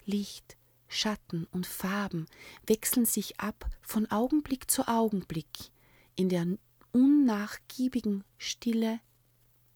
Licht, 0.07 0.57
Schatten 0.89 1.45
und 1.51 1.67
Farben 1.67 2.25
wechseln 2.67 3.05
sich 3.05 3.39
ab 3.39 3.69
von 3.83 4.11
Augenblick 4.11 4.71
zu 4.71 4.89
Augenblick 4.89 5.71
in 6.17 6.31
der 6.31 6.47
unnachgiebigen 6.93 8.25
Stille 8.39 9.01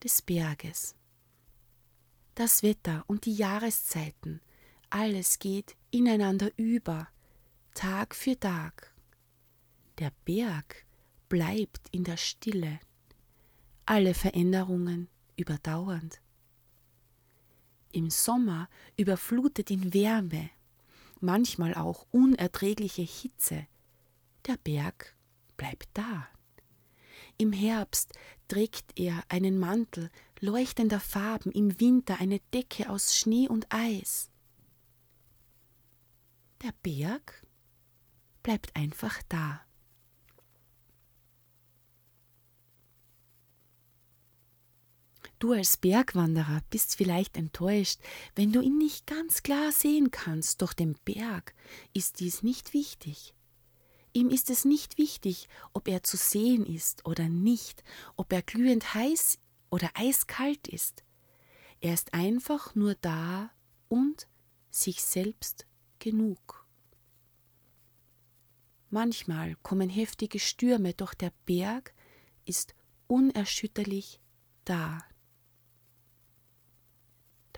des 0.02 0.22
Berges. 0.22 0.96
Das 2.34 2.64
Wetter 2.64 3.04
und 3.06 3.26
die 3.26 3.34
Jahreszeiten, 3.34 4.40
alles 4.90 5.38
geht 5.38 5.76
ineinander 5.92 6.50
über, 6.56 7.06
Tag 7.74 8.14
für 8.16 8.38
Tag. 8.38 8.92
Der 9.98 10.10
Berg 10.24 10.84
bleibt 11.28 11.88
in 11.92 12.02
der 12.02 12.16
Stille, 12.16 12.80
alle 13.86 14.14
Veränderungen 14.14 15.08
überdauernd. 15.36 16.20
Im 17.92 18.10
Sommer 18.10 18.68
überflutet 18.96 19.70
ihn 19.70 19.94
Wärme, 19.94 20.50
manchmal 21.20 21.74
auch 21.74 22.04
unerträgliche 22.10 23.02
Hitze. 23.02 23.68
Der 24.46 24.56
Berg 24.56 25.14
bleibt 25.56 25.88
da. 25.94 26.26
Im 27.38 27.52
Herbst 27.52 28.12
trägt 28.48 28.98
er 28.98 29.22
einen 29.28 29.56
Mantel 29.56 30.10
leuchtender 30.44 31.00
Farben, 31.00 31.50
im 31.52 31.80
Winter 31.80 32.20
eine 32.20 32.40
Decke 32.52 32.90
aus 32.90 33.16
Schnee 33.16 33.48
und 33.48 33.66
Eis. 33.70 34.30
Der 36.62 36.72
Berg 36.82 37.46
bleibt 38.42 38.76
einfach 38.76 39.22
da. 39.28 39.60
Du 45.38 45.52
als 45.52 45.76
Bergwanderer 45.76 46.62
bist 46.70 46.96
vielleicht 46.96 47.36
enttäuscht, 47.36 48.00
wenn 48.34 48.52
du 48.52 48.60
ihn 48.60 48.78
nicht 48.78 49.06
ganz 49.06 49.42
klar 49.42 49.72
sehen 49.72 50.10
kannst, 50.10 50.62
doch 50.62 50.72
dem 50.72 50.94
Berg 51.04 51.54
ist 51.92 52.20
dies 52.20 52.42
nicht 52.42 52.72
wichtig. 52.72 53.34
Ihm 54.12 54.30
ist 54.30 54.48
es 54.48 54.64
nicht 54.64 54.96
wichtig, 54.96 55.48
ob 55.72 55.88
er 55.88 56.02
zu 56.02 56.16
sehen 56.16 56.64
ist 56.64 57.04
oder 57.04 57.28
nicht, 57.28 57.82
ob 58.16 58.32
er 58.32 58.42
glühend 58.42 58.94
heiß 58.94 59.38
oder 59.74 59.90
eiskalt 59.94 60.68
ist. 60.68 61.02
Er 61.80 61.94
ist 61.94 62.14
einfach 62.14 62.76
nur 62.76 62.94
da 62.94 63.50
und 63.88 64.28
sich 64.70 65.02
selbst 65.02 65.66
genug. 65.98 66.64
Manchmal 68.88 69.56
kommen 69.64 69.90
heftige 69.90 70.38
Stürme, 70.38 70.94
doch 70.94 71.12
der 71.12 71.32
Berg 71.44 71.92
ist 72.44 72.76
unerschütterlich 73.08 74.20
da. 74.64 75.04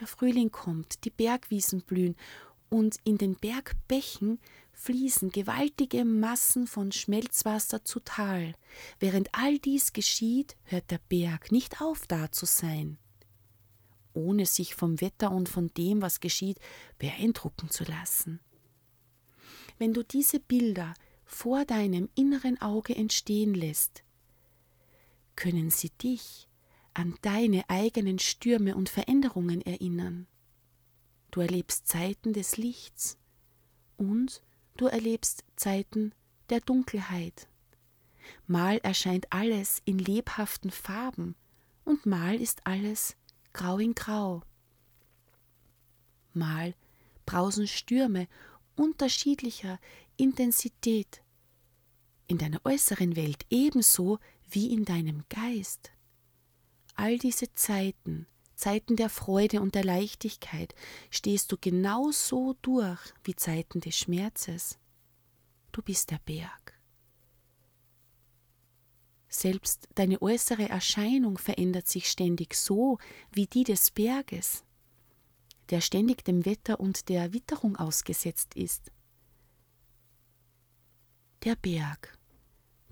Der 0.00 0.06
Frühling 0.06 0.50
kommt, 0.50 1.04
die 1.04 1.10
Bergwiesen 1.10 1.82
blühen 1.82 2.16
und 2.70 2.96
in 3.04 3.18
den 3.18 3.34
Bergbächen 3.34 4.40
fließen 4.76 5.30
gewaltige 5.30 6.04
Massen 6.04 6.66
von 6.66 6.92
Schmelzwasser 6.92 7.82
zu 7.84 7.98
Tal. 8.00 8.54
Während 9.00 9.34
all 9.34 9.58
dies 9.58 9.92
geschieht, 9.92 10.56
hört 10.64 10.90
der 10.90 11.00
Berg 11.08 11.50
nicht 11.50 11.80
auf 11.80 12.06
da 12.06 12.30
zu 12.30 12.44
sein, 12.44 12.98
ohne 14.12 14.44
sich 14.44 14.74
vom 14.74 15.00
Wetter 15.00 15.32
und 15.32 15.48
von 15.48 15.72
dem, 15.76 16.02
was 16.02 16.20
geschieht, 16.20 16.60
beeindrucken 16.98 17.70
zu 17.70 17.84
lassen. 17.84 18.38
Wenn 19.78 19.94
du 19.94 20.04
diese 20.04 20.40
Bilder 20.40 20.94
vor 21.24 21.64
deinem 21.64 22.08
inneren 22.14 22.60
Auge 22.60 22.94
entstehen 22.94 23.54
lässt, 23.54 24.04
können 25.36 25.70
sie 25.70 25.90
dich 25.90 26.48
an 26.92 27.14
deine 27.22 27.68
eigenen 27.68 28.18
Stürme 28.18 28.76
und 28.76 28.88
Veränderungen 28.88 29.62
erinnern. 29.62 30.26
Du 31.30 31.40
erlebst 31.40 31.88
Zeiten 31.88 32.34
des 32.34 32.56
Lichts 32.56 33.18
und 33.96 34.42
du 34.76 34.86
erlebst 34.86 35.44
Zeiten 35.56 36.12
der 36.50 36.60
Dunkelheit. 36.60 37.48
Mal 38.46 38.78
erscheint 38.78 39.32
alles 39.32 39.80
in 39.84 39.98
lebhaften 39.98 40.70
Farben 40.70 41.36
und 41.84 42.06
mal 42.06 42.34
ist 42.40 42.66
alles 42.66 43.16
grau 43.52 43.78
in 43.78 43.94
grau. 43.94 44.42
Mal 46.32 46.74
brausen 47.24 47.66
Stürme 47.66 48.28
unterschiedlicher 48.76 49.78
Intensität 50.16 51.22
in 52.26 52.38
deiner 52.38 52.60
äußeren 52.64 53.16
Welt 53.16 53.46
ebenso 53.50 54.18
wie 54.50 54.72
in 54.72 54.84
deinem 54.84 55.24
Geist. 55.28 55.92
All 56.94 57.18
diese 57.18 57.52
Zeiten 57.54 58.26
Zeiten 58.56 58.96
der 58.96 59.10
Freude 59.10 59.60
und 59.60 59.74
der 59.74 59.84
Leichtigkeit 59.84 60.74
stehst 61.10 61.52
du 61.52 61.58
genauso 61.60 62.56
durch 62.62 63.00
wie 63.22 63.36
Zeiten 63.36 63.80
des 63.80 63.96
Schmerzes. 63.96 64.78
Du 65.72 65.82
bist 65.82 66.10
der 66.10 66.18
Berg. 66.24 66.80
Selbst 69.28 69.88
deine 69.94 70.22
äußere 70.22 70.68
Erscheinung 70.68 71.36
verändert 71.36 71.86
sich 71.86 72.08
ständig 72.08 72.54
so 72.54 72.98
wie 73.30 73.46
die 73.46 73.64
des 73.64 73.90
Berges, 73.90 74.64
der 75.68 75.82
ständig 75.82 76.24
dem 76.24 76.46
Wetter 76.46 76.80
und 76.80 77.10
der 77.10 77.34
Witterung 77.34 77.76
ausgesetzt 77.76 78.54
ist. 78.54 78.90
Der 81.44 81.56
Berg. 81.56 82.16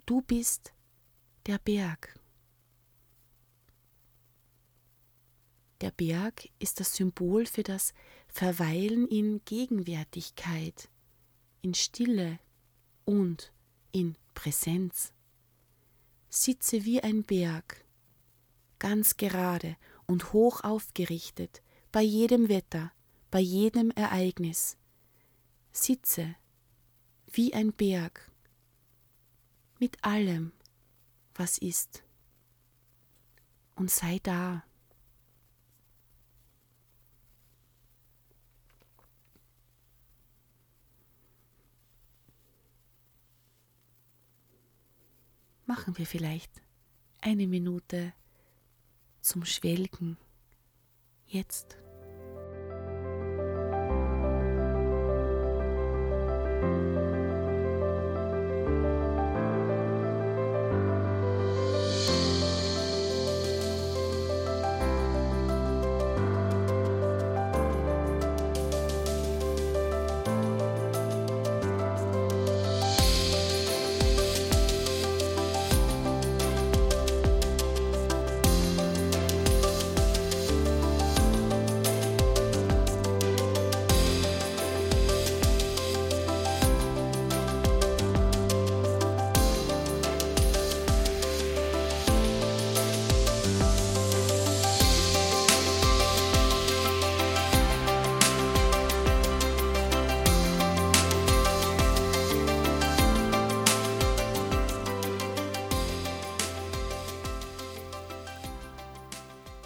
Du 0.04 0.20
bist 0.20 0.74
der 1.46 1.58
Berg. 1.58 2.20
Der 5.84 5.90
Berg 5.90 6.48
ist 6.58 6.80
das 6.80 6.96
Symbol 6.96 7.44
für 7.44 7.62
das 7.62 7.92
Verweilen 8.28 9.06
in 9.06 9.44
Gegenwärtigkeit, 9.44 10.88
in 11.60 11.74
Stille 11.74 12.38
und 13.04 13.52
in 13.92 14.16
Präsenz. 14.32 15.12
Sitze 16.30 16.86
wie 16.86 17.02
ein 17.02 17.22
Berg, 17.22 17.84
ganz 18.78 19.18
gerade 19.18 19.76
und 20.06 20.32
hoch 20.32 20.64
aufgerichtet, 20.64 21.60
bei 21.92 22.00
jedem 22.00 22.48
Wetter, 22.48 22.90
bei 23.30 23.40
jedem 23.40 23.90
Ereignis. 23.90 24.78
Sitze 25.70 26.34
wie 27.30 27.52
ein 27.52 27.74
Berg, 27.74 28.32
mit 29.78 30.02
allem, 30.02 30.52
was 31.34 31.58
ist. 31.58 32.02
Und 33.74 33.90
sei 33.90 34.18
da. 34.22 34.64
Machen 45.66 45.96
wir 45.98 46.06
vielleicht 46.06 46.62
eine 47.20 47.46
Minute 47.46 48.12
zum 49.20 49.44
Schwelgen 49.44 50.18
jetzt. 51.26 51.78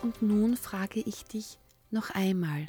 Und 0.02 0.22
nun 0.22 0.56
frage 0.56 1.00
ich 1.00 1.24
dich 1.24 1.58
noch 1.90 2.10
einmal, 2.10 2.68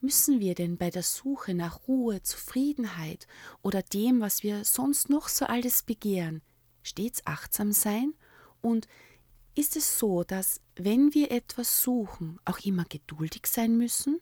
müssen 0.00 0.40
wir 0.40 0.54
denn 0.54 0.78
bei 0.78 0.90
der 0.90 1.02
Suche 1.02 1.52
nach 1.52 1.86
Ruhe, 1.86 2.22
Zufriedenheit 2.22 3.26
oder 3.62 3.82
dem, 3.82 4.20
was 4.20 4.42
wir 4.42 4.64
sonst 4.64 5.10
noch 5.10 5.28
so 5.28 5.44
alles 5.44 5.82
begehren, 5.82 6.40
stets 6.82 7.26
achtsam 7.26 7.72
sein? 7.72 8.14
Und 8.62 8.88
ist 9.54 9.76
es 9.76 9.98
so, 9.98 10.24
dass 10.24 10.60
wenn 10.74 11.12
wir 11.12 11.30
etwas 11.30 11.82
suchen, 11.82 12.38
auch 12.44 12.60
immer 12.60 12.84
geduldig 12.84 13.46
sein 13.46 13.76
müssen? 13.76 14.20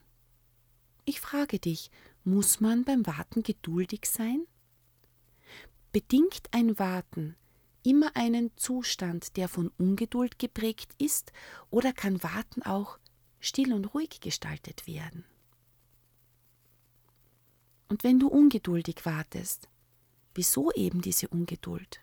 Ich 1.05 1.21
frage 1.21 1.61
dich, 1.61 1.91
muss 2.25 2.59
man 2.59 2.85
beim 2.85 3.07
Warten 3.07 3.45
geduldig 3.45 4.07
sein? 4.07 4.47
Bedingt 5.93 6.43
ein 6.51 6.77
Warten 6.79 7.37
immer 7.87 8.17
einen 8.17 8.51
Zustand, 8.57 9.37
der 9.37 9.49
von 9.49 9.71
Ungeduld 9.79 10.41
geprägt 10.41 10.93
ist, 10.99 11.33
oder 11.71 11.93
kann 11.93 12.23
Warten 12.23 12.63
auch 12.63 12.99
still 13.39 13.73
und 13.73 13.95
ruhig 13.95 14.21
gestaltet 14.21 14.89
werden? 14.89 15.25
Und 17.89 18.03
wenn 18.03 18.19
du 18.19 18.27
ungeduldig 18.27 19.07
wartest, 19.07 19.69
wieso 20.35 20.73
eben 20.73 21.01
diese 21.01 21.29
Ungeduld? 21.29 22.01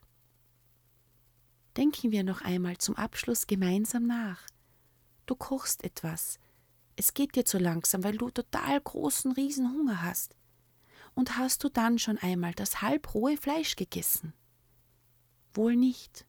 Denken 1.76 2.14
wir 2.14 2.24
noch 2.24 2.42
einmal 2.42 2.78
zum 2.78 2.96
Abschluss 2.96 3.46
gemeinsam 3.46 4.08
nach. 4.08 4.48
Du 5.26 5.36
kochst 5.36 5.84
etwas. 5.84 6.40
Es 6.96 7.14
geht 7.14 7.36
dir 7.36 7.44
zu 7.44 7.58
langsam, 7.58 8.06
weil 8.06 8.18
du 8.18 8.30
total 8.30 8.80
großen 8.80 9.34
Riesenhunger 9.34 10.02
hast. 10.02 10.38
Und 11.14 11.38
hast 11.38 11.64
du 11.64 11.70
dann 11.70 12.00
schon 12.00 12.18
einmal 12.20 12.54
das 12.54 12.82
halbrohe 12.82 13.36
Fleisch 13.36 13.76
gegessen? 13.76 14.34
Wohl 15.56 15.76
nicht. 15.76 16.26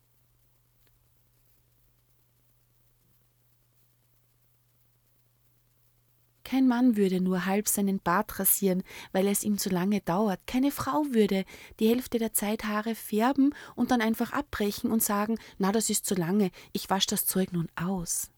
Kein 6.44 6.68
Mann 6.68 6.96
würde 6.96 7.20
nur 7.20 7.46
halb 7.46 7.68
seinen 7.68 7.98
Bart 7.98 8.38
rasieren, 8.38 8.84
weil 9.12 9.26
es 9.26 9.42
ihm 9.42 9.58
zu 9.58 9.70
lange 9.70 10.02
dauert. 10.02 10.46
Keine 10.46 10.70
Frau 10.70 11.04
würde 11.08 11.44
die 11.80 11.88
Hälfte 11.88 12.18
der 12.18 12.34
Zeit 12.34 12.64
Haare 12.64 12.94
färben 12.94 13.54
und 13.74 13.90
dann 13.90 14.02
einfach 14.02 14.32
abbrechen 14.32 14.92
und 14.92 15.02
sagen, 15.02 15.38
na, 15.58 15.72
das 15.72 15.90
ist 15.90 16.04
zu 16.04 16.14
lange, 16.14 16.50
ich 16.72 16.90
wasche 16.90 17.08
das 17.08 17.24
Zeug 17.26 17.52
nun 17.52 17.68
aus. 17.74 18.30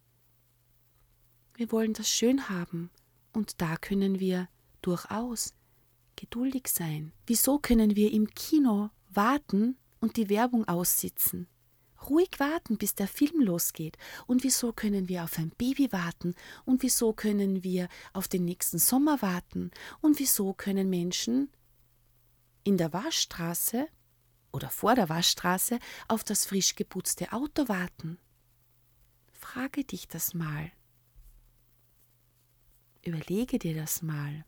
Wir 1.54 1.72
wollen 1.72 1.94
das 1.94 2.08
schön 2.08 2.48
haben 2.48 2.90
und 3.32 3.60
da 3.60 3.76
können 3.76 4.20
wir 4.20 4.48
durchaus 4.82 5.54
geduldig 6.14 6.68
sein. 6.68 7.12
Wieso 7.26 7.58
können 7.58 7.96
wir 7.96 8.12
im 8.12 8.30
Kino 8.30 8.90
warten 9.10 9.76
und 10.00 10.16
die 10.16 10.28
Werbung 10.28 10.66
aussitzen? 10.66 11.48
ruhig 12.08 12.30
warten, 12.38 12.78
bis 12.78 12.94
der 12.94 13.08
Film 13.08 13.40
losgeht? 13.40 13.96
Und 14.26 14.44
wieso 14.44 14.72
können 14.72 15.08
wir 15.08 15.24
auf 15.24 15.38
ein 15.38 15.50
Baby 15.50 15.92
warten? 15.92 16.34
Und 16.64 16.82
wieso 16.82 17.12
können 17.12 17.62
wir 17.62 17.88
auf 18.12 18.28
den 18.28 18.44
nächsten 18.44 18.78
Sommer 18.78 19.22
warten? 19.22 19.70
Und 20.00 20.18
wieso 20.18 20.54
können 20.54 20.90
Menschen 20.90 21.50
in 22.64 22.76
der 22.76 22.92
Waschstraße 22.92 23.88
oder 24.52 24.70
vor 24.70 24.94
der 24.94 25.08
Waschstraße 25.08 25.78
auf 26.08 26.24
das 26.24 26.46
frisch 26.46 26.74
geputzte 26.74 27.32
Auto 27.32 27.68
warten? 27.68 28.18
Frage 29.32 29.84
dich 29.84 30.08
das 30.08 30.34
mal. 30.34 30.72
Überlege 33.04 33.58
dir 33.58 33.74
das 33.74 34.02
mal. 34.02 34.44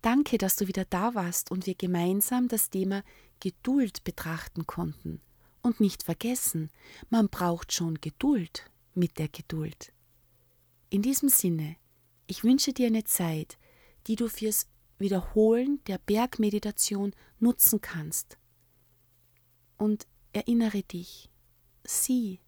Danke, 0.00 0.38
dass 0.38 0.56
du 0.56 0.68
wieder 0.68 0.84
da 0.84 1.14
warst 1.14 1.50
und 1.50 1.66
wir 1.66 1.74
gemeinsam 1.74 2.48
das 2.48 2.70
Thema 2.70 3.02
Geduld 3.40 4.04
betrachten 4.04 4.66
konnten. 4.66 5.20
Und 5.62 5.80
nicht 5.80 6.02
vergessen, 6.02 6.70
man 7.08 7.28
braucht 7.28 7.72
schon 7.72 8.00
Geduld 8.00 8.70
mit 8.94 9.18
der 9.18 9.28
Geduld. 9.28 9.92
In 10.90 11.02
diesem 11.02 11.28
Sinne, 11.28 11.76
ich 12.26 12.44
wünsche 12.44 12.72
dir 12.72 12.88
eine 12.88 13.04
Zeit, 13.04 13.58
die 14.06 14.16
du 14.16 14.28
fürs 14.28 14.66
Wiederholen 14.98 15.80
der 15.86 15.98
Bergmeditation 15.98 17.14
nutzen 17.38 17.80
kannst. 17.80 18.38
Und 19.76 20.06
erinnere 20.32 20.82
dich, 20.82 21.30
sieh, 21.84 22.40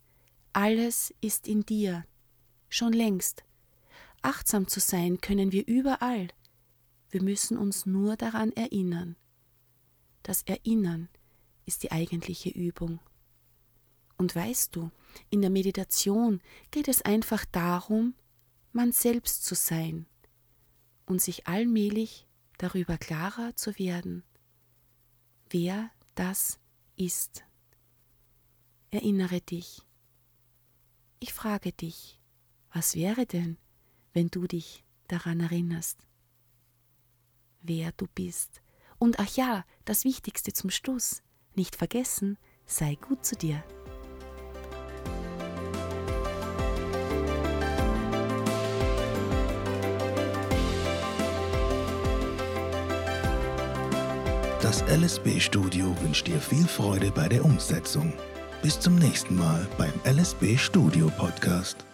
alles 0.53 1.13
ist 1.21 1.47
in 1.47 1.65
dir, 1.65 2.05
schon 2.69 2.93
längst. 2.93 3.43
Achtsam 4.21 4.67
zu 4.67 4.79
sein 4.79 5.19
können 5.21 5.51
wir 5.51 5.67
überall. 5.67 6.29
Wir 7.09 7.21
müssen 7.21 7.57
uns 7.57 7.85
nur 7.85 8.15
daran 8.17 8.51
erinnern. 8.53 9.15
Das 10.23 10.43
Erinnern 10.43 11.09
ist 11.65 11.83
die 11.83 11.91
eigentliche 11.91 12.49
Übung. 12.49 12.99
Und 14.17 14.35
weißt 14.35 14.75
du, 14.75 14.91
in 15.29 15.41
der 15.41 15.49
Meditation 15.49 16.41
geht 16.71 16.87
es 16.87 17.01
einfach 17.01 17.45
darum, 17.45 18.15
man 18.71 18.91
selbst 18.91 19.45
zu 19.45 19.55
sein 19.55 20.05
und 21.05 21.21
sich 21.21 21.47
allmählich 21.47 22.27
darüber 22.57 22.97
klarer 22.97 23.55
zu 23.55 23.77
werden, 23.77 24.23
wer 25.49 25.91
das 26.15 26.59
ist. 26.95 27.43
Erinnere 28.91 29.41
dich. 29.41 29.81
Ich 31.19 31.33
frage 31.33 31.71
dich, 31.71 32.19
was 32.71 32.95
wäre 32.95 33.25
denn, 33.25 33.57
wenn 34.13 34.29
du 34.29 34.47
dich 34.47 34.83
daran 35.07 35.39
erinnerst, 35.39 35.99
wer 37.67 37.91
du 37.97 38.07
bist? 38.13 38.61
Und 38.97 39.19
ach 39.19 39.35
ja, 39.35 39.65
das 39.85 40.05
Wichtigste 40.05 40.53
zum 40.53 40.69
Schluss, 40.69 41.21
nicht 41.55 41.75
vergessen, 41.75 42.37
sei 42.65 42.95
gut 42.95 43.25
zu 43.25 43.35
dir. 43.35 43.63
Das 54.61 54.81
LSB-Studio 54.89 55.95
wünscht 56.01 56.25
dir 56.25 56.41
viel 56.41 56.67
Freude 56.67 57.11
bei 57.11 57.29
der 57.29 57.45
Umsetzung. 57.45 58.11
Bis 58.63 58.79
zum 58.79 58.95
nächsten 58.95 59.35
Mal 59.35 59.67
beim 59.77 59.93
LSB 60.03 60.57
Studio 60.57 61.11
Podcast. 61.17 61.85